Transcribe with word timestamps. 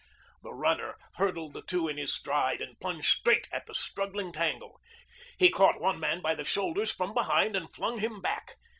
The 0.41 0.51
runner 0.55 0.97
hurdled 1.17 1.53
the 1.53 1.61
two 1.61 1.87
in 1.87 1.97
his 1.97 2.11
stride 2.11 2.59
and 2.59 2.79
plunged 2.79 3.19
straight 3.19 3.47
at 3.51 3.67
the 3.67 3.75
struggling 3.75 4.31
tangle. 4.31 4.81
He 5.37 5.51
caught 5.51 5.79
one 5.79 5.99
man 5.99 6.21
by 6.23 6.33
the 6.33 6.43
shoulders 6.43 6.91
from 6.91 7.13
behind 7.13 7.55
and 7.55 7.71
flung 7.71 7.99
him 7.99 8.19
back. 8.19 8.55